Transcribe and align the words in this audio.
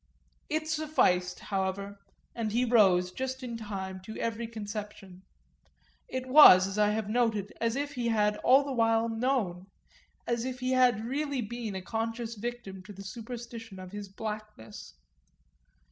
It 0.49 0.67
sufficed, 0.67 1.39
however, 1.41 1.99
and 2.33 2.51
he 2.51 2.65
rose, 2.65 3.11
just 3.11 3.43
in 3.43 3.55
time, 3.55 3.99
to 4.01 4.17
every 4.17 4.47
conception; 4.47 5.21
it 6.07 6.25
was, 6.25 6.65
as 6.65 6.79
I 6.79 6.89
have 6.89 7.03
already 7.03 7.13
noted, 7.19 7.53
as 7.61 7.75
if 7.75 7.93
he 7.93 8.07
had 8.07 8.37
all 8.37 8.63
the 8.63 8.71
while 8.73 9.07
known, 9.09 9.67
as 10.25 10.43
if 10.43 10.59
he 10.59 10.71
had 10.71 11.05
really 11.05 11.41
been 11.41 11.75
a 11.75 11.83
conscious 11.83 12.33
victim 12.33 12.81
to 12.85 12.93
the 12.93 13.03
superstition 13.03 13.77
of 13.79 13.91
his 13.91 14.09
blackness. 14.09 14.95